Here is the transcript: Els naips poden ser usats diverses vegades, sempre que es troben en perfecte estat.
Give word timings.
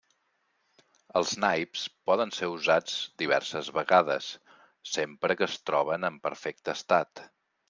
Els 1.19 1.33
naips 1.43 1.83
poden 2.11 2.33
ser 2.37 2.49
usats 2.53 2.95
diverses 3.23 3.69
vegades, 3.77 4.31
sempre 4.95 5.37
que 5.43 5.49
es 5.51 5.61
troben 5.73 6.11
en 6.11 6.19
perfecte 6.27 6.77
estat. 6.81 7.27